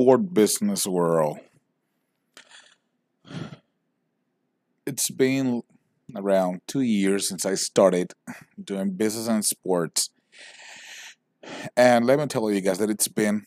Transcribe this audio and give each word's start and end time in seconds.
sport 0.00 0.32
business 0.32 0.86
world. 0.86 1.38
It's 4.86 5.10
been 5.10 5.62
around 6.16 6.62
two 6.66 6.80
years 6.80 7.28
since 7.28 7.44
I 7.44 7.54
started 7.54 8.14
doing 8.62 8.92
business 8.92 9.28
and 9.28 9.44
sports. 9.44 10.08
And 11.76 12.06
let 12.06 12.18
me 12.18 12.26
tell 12.28 12.50
you 12.50 12.62
guys 12.62 12.78
that 12.78 12.88
it's 12.88 13.08
been, 13.08 13.44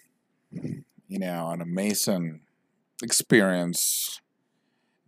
you 0.51 1.17
know, 1.17 1.49
an 1.49 1.59
amazing 1.59 2.41
experience 3.01 4.21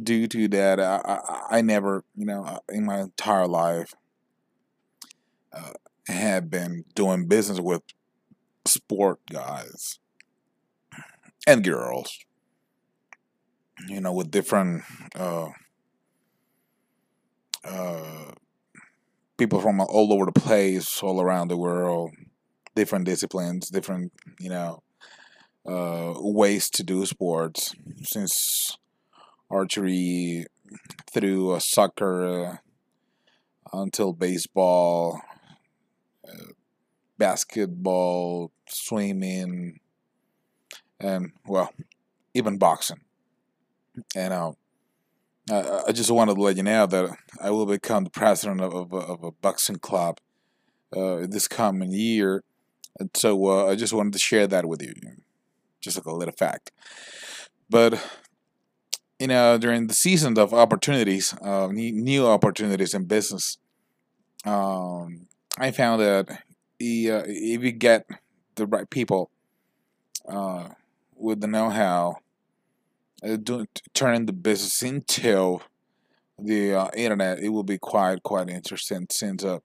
due 0.01 0.27
to 0.27 0.47
that 0.47 0.79
I, 0.79 0.99
I, 1.05 1.57
I 1.57 1.61
never, 1.61 2.03
you 2.15 2.25
know, 2.25 2.59
in 2.69 2.85
my 2.85 3.01
entire 3.01 3.47
life 3.47 3.93
uh, 5.53 5.73
have 6.07 6.49
been 6.49 6.85
doing 6.95 7.27
business 7.27 7.59
with 7.59 7.83
sport 8.65 9.19
guys 9.31 9.99
and 11.47 11.63
girls, 11.63 12.19
you 13.87 14.01
know, 14.01 14.13
with 14.13 14.31
different 14.31 14.83
uh, 15.15 15.49
uh, 17.63 18.31
people 19.37 19.59
from 19.59 19.79
all 19.81 20.13
over 20.13 20.25
the 20.25 20.39
place, 20.39 21.01
all 21.03 21.21
around 21.21 21.49
the 21.49 21.57
world, 21.57 22.11
different 22.75 23.05
disciplines, 23.05 23.69
different, 23.69 24.11
you 24.39 24.49
know, 24.49 24.81
uh, 25.65 26.13
ways 26.17 26.69
to 26.69 26.83
do 26.83 27.05
sports. 27.05 27.73
Since 28.03 28.77
archery 29.49 30.45
through 31.11 31.59
soccer 31.59 32.45
uh, 32.45 32.57
until 33.73 34.13
baseball, 34.13 35.21
uh, 36.27 36.53
basketball, 37.17 38.51
swimming, 38.67 39.79
and 40.99 41.31
well, 41.45 41.71
even 42.33 42.57
boxing. 42.57 43.01
And 44.15 44.33
uh, 44.33 44.51
I 45.87 45.91
just 45.91 46.11
wanted 46.11 46.35
to 46.35 46.41
let 46.41 46.57
you 46.57 46.63
know 46.63 46.85
that 46.85 47.17
I 47.41 47.49
will 47.51 47.65
become 47.65 48.03
the 48.03 48.09
president 48.09 48.61
of, 48.61 48.73
of, 48.73 48.93
of 48.93 49.23
a 49.23 49.31
boxing 49.31 49.77
club 49.77 50.19
uh, 50.95 51.27
this 51.27 51.47
coming 51.47 51.91
year. 51.91 52.43
And 52.99 53.09
so 53.13 53.45
uh, 53.47 53.67
I 53.67 53.75
just 53.75 53.93
wanted 53.93 54.13
to 54.13 54.19
share 54.19 54.47
that 54.47 54.65
with 54.65 54.81
you, 54.81 54.93
just 55.81 55.97
like 55.97 56.05
a 56.05 56.15
little 56.15 56.33
fact. 56.33 56.71
But 57.69 58.01
you 59.19 59.27
know, 59.27 59.57
during 59.57 59.87
the 59.87 59.93
season 59.93 60.37
of 60.37 60.53
opportunities, 60.53 61.33
uh, 61.41 61.67
new 61.71 62.27
opportunities 62.27 62.93
in 62.93 63.05
business, 63.05 63.57
um, 64.45 65.27
I 65.57 65.71
found 65.71 66.01
that 66.01 66.43
if 66.79 67.63
you 67.63 67.71
get 67.71 68.07
the 68.55 68.67
right 68.67 68.89
people 68.89 69.29
uh, 70.27 70.69
with 71.25 71.41
the 71.41 71.47
know-how, 71.47 72.17
uh, 73.23 73.37
turning 73.95 74.27
the 74.27 74.33
business 74.33 74.83
into 74.83 75.59
the 76.37 76.75
uh, 76.75 76.91
internet, 76.95 77.39
it 77.39 77.49
will 77.49 77.63
be 77.63 77.79
quite 77.79 78.21
quite 78.21 78.47
interesting. 78.47 79.07
Since 79.09 79.43
uh, 79.43 79.57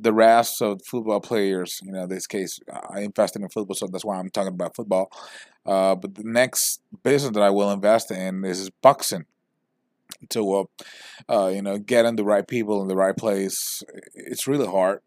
the 0.00 0.12
rest 0.12 0.62
of 0.62 0.80
football 0.84 1.20
players, 1.20 1.80
you 1.82 1.92
know, 1.92 2.04
in 2.04 2.08
this 2.08 2.26
case, 2.26 2.60
I 2.88 3.00
invested 3.00 3.42
in 3.42 3.48
football, 3.48 3.74
so 3.74 3.88
that's 3.88 4.04
why 4.04 4.18
I'm 4.18 4.30
talking 4.30 4.54
about 4.54 4.76
football. 4.76 5.10
Uh, 5.66 5.96
but 5.96 6.14
the 6.14 6.24
next 6.24 6.80
business 7.02 7.32
that 7.32 7.42
I 7.42 7.50
will 7.50 7.70
invest 7.70 8.10
in 8.10 8.44
is 8.44 8.70
boxing. 8.70 9.26
To, 10.30 10.54
uh, 10.54 10.64
uh, 11.28 11.48
you 11.48 11.62
know, 11.62 11.78
getting 11.78 12.16
the 12.16 12.24
right 12.24 12.46
people 12.46 12.80
in 12.80 12.88
the 12.88 12.96
right 12.96 13.16
place, 13.16 13.82
it's 14.14 14.46
really 14.46 14.66
hard, 14.66 15.00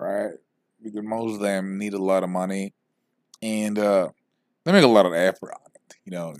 right? 0.00 0.32
Because 0.82 1.02
most 1.04 1.34
of 1.34 1.40
them 1.40 1.78
need 1.78 1.94
a 1.94 2.02
lot 2.02 2.22
of 2.24 2.30
money, 2.30 2.74
and 3.42 3.78
uh, 3.78 4.10
they 4.64 4.72
make 4.72 4.84
a 4.84 4.88
lot 4.88 5.06
of 5.06 5.14
effort 5.14 5.52
on 5.52 5.70
it. 5.74 5.96
You 6.04 6.12
know, 6.12 6.34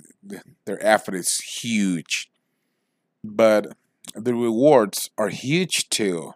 their 0.66 0.84
effort 0.86 1.14
is 1.14 1.38
huge, 1.40 2.30
but 3.24 3.76
the 4.14 4.34
rewards 4.34 5.10
are 5.18 5.28
huge 5.28 5.88
too 5.90 6.34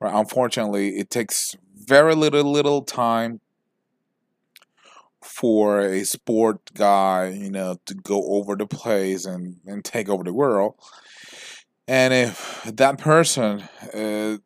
Right? 0.00 0.14
Unfortunately, 0.14 0.98
it 0.98 1.10
takes 1.10 1.56
very 1.74 2.14
little 2.14 2.44
little 2.44 2.82
time 2.82 3.40
for 5.22 5.80
a 5.80 6.04
sport 6.04 6.72
guy, 6.74 7.28
you 7.28 7.50
know, 7.50 7.76
to 7.86 7.94
go 7.94 8.22
over 8.36 8.54
the 8.54 8.66
place 8.66 9.24
and, 9.24 9.56
and 9.66 9.84
take 9.84 10.08
over 10.08 10.22
the 10.22 10.32
world. 10.32 10.74
And 11.88 12.12
if 12.12 12.62
that 12.64 12.98
person 12.98 13.62
uh, 13.94 14.38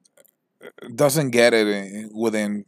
doesn't 0.95 1.31
get 1.31 1.55
it 1.55 2.11
within 2.15 2.65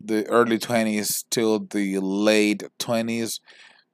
the 0.00 0.26
early 0.28 0.58
20s 0.58 1.24
till 1.30 1.60
the 1.60 1.98
late 1.98 2.62
20s, 2.78 3.40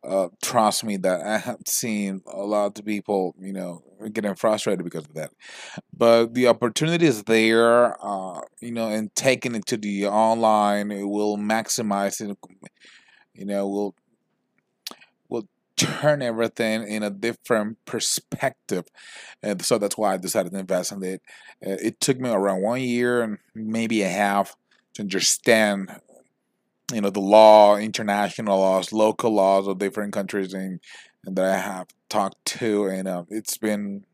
uh, 0.07 0.29
trust 0.43 0.85
me 0.85 0.97
that 0.99 1.21
I 1.23 1.39
have 1.39 1.59
seen 1.67 2.21
a 2.33 2.39
lot 2.43 2.79
of 2.79 2.85
people, 2.85 3.35
you 3.41 3.53
know, 3.53 3.83
getting 4.13 4.35
frustrated 4.37 4.85
because 4.85 5.05
of 5.05 5.15
that. 5.15 5.33
But 5.97 6.35
the 6.35 6.49
opportunity 6.49 7.07
is 7.07 7.25
there, 7.25 7.97
uh, 8.05 8.41
you 8.61 8.73
know, 8.73 8.89
and 8.89 9.15
taking 9.17 9.55
it 9.57 9.67
to 9.67 9.77
the 9.77 10.07
online, 10.07 10.93
it 10.93 11.05
will 11.05 11.37
maximize 11.39 12.21
it, 12.21 12.37
you 13.35 13.47
know, 13.47 13.69
will 13.69 13.95
turn 15.77 16.23
everything 16.23 16.87
in 16.89 17.03
a 17.03 17.11
different 17.11 17.79
perspective. 17.85 18.85
And 19.43 19.63
so 19.63 19.79
that's 19.79 19.97
why 19.97 20.15
I 20.15 20.17
decided 20.17 20.53
to 20.53 20.59
invest 20.59 20.93
in 20.93 21.03
it. 21.03 21.23
Uh, 21.65 21.77
it 21.83 22.01
took 22.01 22.19
me 22.19 22.31
around 22.31 22.63
one 22.63 22.81
year 22.81 23.23
and 23.23 23.39
maybe 23.55 24.03
a 24.03 24.09
half 24.09 24.57
to 24.95 25.03
understand 25.03 25.91
you 26.93 27.01
know 27.01 27.11
the 27.11 27.21
law, 27.21 27.77
international 27.77 28.59
laws, 28.59 28.93
local 28.93 29.35
laws 29.35 29.67
of 29.67 29.79
different 29.79 30.13
countries, 30.13 30.55
and, 30.55 30.81
and 31.25 31.37
that 31.37 31.45
I 31.45 31.59
have 31.59 31.89
talked 32.09 32.45
to, 32.45 32.87
and 32.87 33.09
uh, 33.09 33.25
it's 33.29 33.59
been 33.59 34.05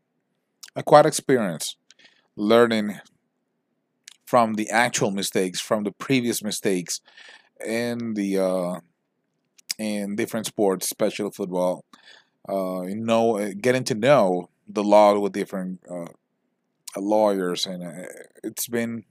a 0.75 0.83
quite 0.83 1.05
experience 1.05 1.75
learning 2.35 2.99
from 4.25 4.55
the 4.55 4.69
actual 4.69 5.11
mistakes, 5.11 5.59
from 5.59 5.83
the 5.83 5.91
previous 5.91 6.43
mistakes, 6.43 6.99
and 7.65 8.15
the 8.15 8.39
uh, 8.39 8.79
in 9.77 10.15
different 10.15 10.45
sports, 10.45 10.87
especially 10.87 11.31
football. 11.31 11.83
Uh, 12.47 12.81
you 12.83 12.95
know, 12.95 13.53
getting 13.61 13.83
to 13.85 13.95
know 13.95 14.49
the 14.67 14.83
law 14.83 15.17
with 15.17 15.33
different 15.33 15.79
uh, 15.89 16.07
lawyers, 16.97 17.65
and 17.65 17.83
uh, 17.83 18.07
it's 18.43 18.67
been 18.67 19.05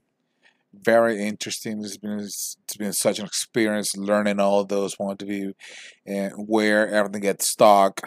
very 0.73 1.23
interesting. 1.25 1.83
It's 1.83 1.97
been 1.97 2.19
it's 2.19 2.57
been 2.77 2.93
such 2.93 3.19
an 3.19 3.25
experience 3.25 3.95
learning 3.95 4.39
all 4.39 4.65
those 4.65 4.95
point 4.95 5.21
of 5.21 5.27
view 5.27 5.53
and 6.05 6.33
where 6.47 6.87
everything 6.89 7.21
gets 7.21 7.47
stuck. 7.47 8.01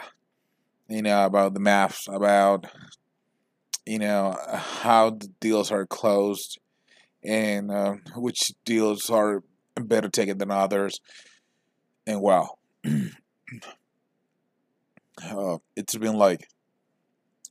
You 0.89 1.01
know 1.01 1.25
about 1.25 1.53
the 1.53 1.59
maps, 1.59 2.07
about 2.07 2.67
you 3.85 3.99
know 3.99 4.37
how 4.47 5.11
the 5.11 5.27
deals 5.39 5.71
are 5.71 5.85
closed, 5.85 6.59
and 7.23 7.71
uh, 7.71 7.95
which 8.15 8.51
deals 8.65 9.09
are 9.09 9.43
better 9.75 10.09
taken 10.09 10.37
than 10.37 10.51
others. 10.51 10.99
And 12.07 12.21
wow, 12.21 12.57
uh, 15.23 15.57
it's 15.75 15.97
been 15.97 16.15
like 16.15 16.47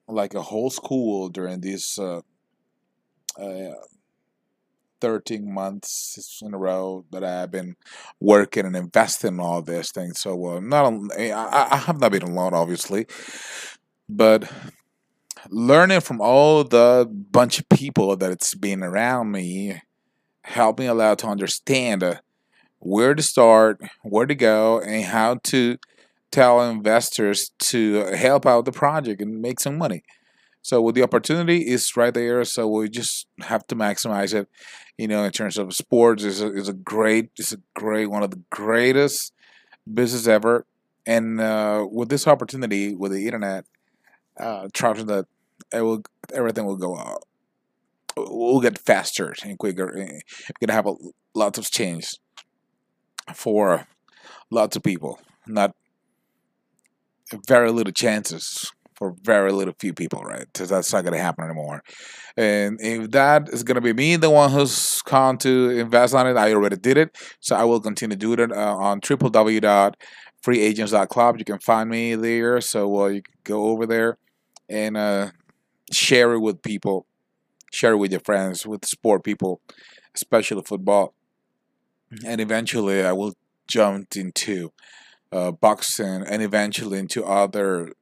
like 0.08 0.34
a 0.34 0.40
whole 0.40 0.70
school 0.70 1.28
during 1.28 1.60
these 1.60 1.98
uh, 1.98 2.22
uh, 3.38 3.74
13 5.02 5.52
months 5.52 6.40
in 6.42 6.54
a 6.54 6.58
row 6.58 7.04
that 7.10 7.22
I've 7.22 7.50
been 7.50 7.76
working 8.18 8.64
and 8.64 8.76
investing 8.76 9.34
in 9.34 9.40
all 9.40 9.60
this 9.60 9.92
things. 9.92 10.20
So 10.20 10.56
uh, 10.56 10.60
not 10.60 10.90
I, 11.18 11.68
I 11.72 11.76
have 11.76 12.00
not 12.00 12.12
been 12.12 12.22
alone, 12.22 12.54
obviously, 12.54 13.06
but 14.08 14.50
learning 15.50 16.00
from 16.00 16.22
all 16.22 16.64
the 16.64 17.06
bunch 17.10 17.58
of 17.58 17.68
people 17.68 18.16
that 18.16 18.30
it's 18.30 18.54
been 18.54 18.82
around 18.82 19.32
me 19.32 19.82
helped 20.44 20.78
me 20.78 20.86
a 20.86 20.94
lot 20.94 21.18
to 21.18 21.26
understand 21.26 22.02
uh, 22.02 22.14
where 22.78 23.14
to 23.14 23.22
start, 23.22 23.80
where 24.02 24.26
to 24.26 24.34
go, 24.34 24.80
and 24.80 25.04
how 25.04 25.36
to 25.44 25.78
tell 26.30 26.60
investors 26.68 27.50
to 27.58 28.04
help 28.14 28.46
out 28.46 28.64
the 28.64 28.72
project 28.72 29.20
and 29.22 29.40
make 29.40 29.60
some 29.60 29.78
money. 29.78 30.02
So 30.62 30.82
with 30.82 30.94
the 30.94 31.02
opportunity 31.02 31.68
is 31.68 31.96
right 31.96 32.12
there, 32.12 32.44
so 32.44 32.66
we 32.66 32.88
just 32.88 33.26
have 33.40 33.66
to 33.68 33.76
maximize 33.76 34.34
it. 34.34 34.48
You 34.98 35.08
know, 35.08 35.24
in 35.24 35.30
terms 35.30 35.58
of 35.58 35.74
sports, 35.74 36.24
is 36.24 36.40
a, 36.42 36.52
is 36.52 36.68
a 36.68 36.72
great, 36.72 37.30
is 37.38 37.52
a 37.52 37.58
great 37.74 38.06
one 38.06 38.22
of 38.22 38.30
the 38.30 38.42
greatest 38.50 39.32
business 39.92 40.26
ever. 40.26 40.66
And 41.06 41.40
uh, 41.40 41.86
with 41.90 42.08
this 42.08 42.26
opportunity 42.26 42.94
with 42.94 43.12
the 43.12 43.26
internet, 43.26 43.64
uh, 44.38 44.68
trusting 44.72 45.06
that 45.06 45.26
it 45.72 45.82
will 45.82 46.02
everything 46.34 46.66
will 46.66 46.76
go 46.76 46.96
out. 46.96 47.22
We'll 48.16 48.60
get 48.60 48.78
faster 48.78 49.34
and 49.44 49.58
quicker. 49.58 49.92
We're 49.94 50.20
gonna 50.60 50.72
have 50.72 50.86
a 50.86 50.94
lot 51.34 51.58
of 51.58 51.70
change 51.70 52.16
for 53.34 53.86
lots 54.50 54.76
of 54.76 54.82
people. 54.82 55.20
Not 55.46 55.74
very 57.46 57.70
little 57.70 57.92
chances 57.92 58.72
for 58.96 59.14
very 59.22 59.52
little 59.52 59.74
few 59.78 59.92
people, 59.92 60.22
right? 60.22 60.46
Because 60.52 60.70
that's 60.70 60.92
not 60.92 61.04
going 61.04 61.12
to 61.12 61.20
happen 61.20 61.44
anymore. 61.44 61.84
And 62.36 62.80
if 62.80 63.12
that 63.12 63.48
is 63.50 63.62
going 63.62 63.76
to 63.76 63.82
be 63.82 63.92
me, 63.92 64.16
the 64.16 64.30
one 64.30 64.50
who's 64.50 65.02
gone 65.02 65.38
to 65.38 65.70
invest 65.70 66.12
on 66.14 66.26
it, 66.26 66.36
I 66.36 66.52
already 66.54 66.76
did 66.76 66.96
it. 66.96 67.14
So 67.40 67.54
I 67.56 67.64
will 67.64 67.80
continue 67.80 68.16
to 68.16 68.18
do 68.18 68.32
it 68.32 68.50
uh, 68.50 68.76
on 68.76 69.02
www.freeagents.club. 69.02 71.38
You 71.38 71.44
can 71.44 71.58
find 71.58 71.90
me 71.90 72.14
there. 72.14 72.62
So 72.62 73.02
uh, 73.02 73.08
you 73.08 73.20
can 73.22 73.34
go 73.44 73.66
over 73.66 73.84
there 73.86 74.16
and 74.68 74.96
uh, 74.96 75.30
share 75.92 76.32
it 76.32 76.40
with 76.40 76.62
people, 76.62 77.06
share 77.72 77.92
it 77.92 77.98
with 77.98 78.12
your 78.12 78.20
friends, 78.20 78.66
with 78.66 78.86
sport 78.86 79.24
people, 79.24 79.60
especially 80.14 80.62
football. 80.62 81.12
And 82.24 82.40
eventually 82.40 83.02
I 83.02 83.12
will 83.12 83.34
jump 83.66 84.16
into 84.16 84.72
uh, 85.32 85.50
boxing 85.52 86.24
and 86.26 86.42
eventually 86.42 86.98
into 86.98 87.24
other 87.24 87.92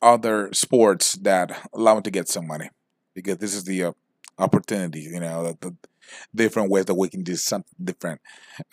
other 0.00 0.50
sports 0.52 1.14
that 1.14 1.68
allow 1.74 1.96
me 1.96 2.02
to 2.02 2.10
get 2.10 2.28
some 2.28 2.46
money. 2.46 2.70
Because 3.14 3.38
this 3.38 3.54
is 3.54 3.64
the 3.64 3.84
uh, 3.84 3.92
opportunity 4.38 5.00
you 5.00 5.20
know 5.20 5.42
the, 5.42 5.68
the, 5.68 5.76
different 6.34 6.70
ways 6.70 6.86
that 6.86 6.94
we 6.94 7.08
can 7.08 7.22
do 7.22 7.36
something 7.36 7.74
different 7.82 8.20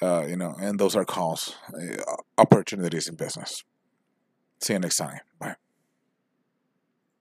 uh, 0.02 0.24
you 0.26 0.38
know 0.38 0.56
and 0.62 0.80
those 0.80 0.96
are 0.96 1.04
calls 1.04 1.56
uh, 1.74 2.16
opportunities 2.38 3.08
in 3.08 3.16
business. 3.16 3.64
See 4.62 4.74
you 4.74 4.80
next 4.80 4.98
time. 4.98 5.20
Bye 5.40 5.56